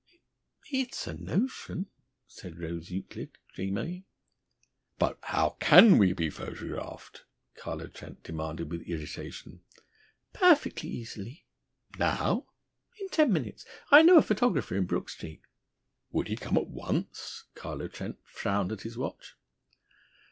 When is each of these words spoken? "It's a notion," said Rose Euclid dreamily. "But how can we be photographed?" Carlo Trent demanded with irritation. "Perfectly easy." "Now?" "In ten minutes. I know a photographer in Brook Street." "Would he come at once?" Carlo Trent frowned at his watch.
"It's 0.71 1.05
a 1.05 1.13
notion," 1.13 1.85
said 2.25 2.57
Rose 2.59 2.89
Euclid 2.89 3.37
dreamily. 3.53 4.07
"But 4.97 5.19
how 5.21 5.57
can 5.59 5.99
we 5.99 6.11
be 6.11 6.31
photographed?" 6.31 7.23
Carlo 7.53 7.85
Trent 7.85 8.23
demanded 8.23 8.71
with 8.71 8.81
irritation. 8.87 9.61
"Perfectly 10.33 10.89
easy." 10.89 11.45
"Now?" 11.99 12.47
"In 12.99 13.09
ten 13.09 13.31
minutes. 13.31 13.63
I 13.91 14.01
know 14.01 14.17
a 14.17 14.23
photographer 14.23 14.75
in 14.75 14.85
Brook 14.87 15.07
Street." 15.07 15.43
"Would 16.11 16.29
he 16.29 16.35
come 16.35 16.57
at 16.57 16.65
once?" 16.65 17.43
Carlo 17.53 17.87
Trent 17.87 18.17
frowned 18.23 18.71
at 18.71 18.81
his 18.81 18.97
watch. 18.97 19.35